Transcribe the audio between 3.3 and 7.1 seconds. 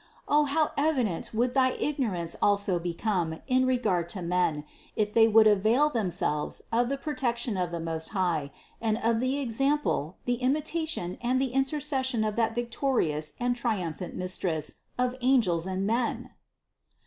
in regard to men, if they would avail themselves of the